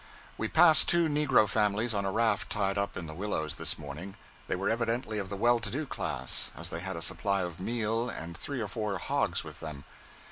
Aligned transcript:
We 0.35 0.47
passed 0.47 0.89
two 0.89 1.07
negro 1.07 1.47
families 1.47 1.93
on 1.93 2.05
a 2.05 2.11
raft 2.11 2.49
tied 2.51 2.75
up 2.75 2.97
in 2.97 3.05
the 3.05 3.13
willows 3.13 3.57
this 3.57 3.77
morning. 3.77 4.15
They 4.47 4.55
were 4.55 4.67
evidently 4.67 5.19
of 5.19 5.29
the 5.29 5.37
well 5.37 5.59
to 5.59 5.69
do 5.69 5.85
class, 5.85 6.51
as 6.57 6.71
they 6.71 6.79
had 6.79 6.95
a 6.95 7.03
supply 7.03 7.41
of 7.43 7.59
meal 7.59 8.09
and 8.09 8.35
three 8.35 8.61
or 8.61 8.67
four 8.67 8.97
hogs 8.97 9.43
with 9.43 9.59
them. 9.59 9.83